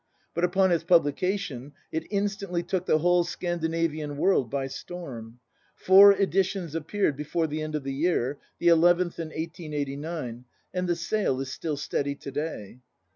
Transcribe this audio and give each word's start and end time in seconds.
But 0.33 0.43
upon 0.43 0.71
its 0.71 0.83
publication 0.83 1.73
it 1.91 2.07
instantly 2.09 2.63
took 2.63 2.87
the 2.87 2.97
whole 2.97 3.23
Scandinavian 3.23 4.17
world 4.17 4.49
by 4.49 4.65
storm. 4.65 5.39
Four 5.75 6.13
editions 6.13 6.73
appeared 6.73 7.15
before 7.15 7.45
the 7.45 7.61
end 7.61 7.75
of 7.75 7.83
the 7.83 7.93
year, 7.93 8.39
the 8.57 8.69
eleventh 8.69 9.19
in 9.19 9.27
1889, 9.27 10.45
and 10.73 10.89
the 10.89 10.95
sale 10.95 11.39
is 11.39 11.51
still 11.51 11.77
steady 11.77 12.15
to 12.15 12.31
day. 12.31 12.79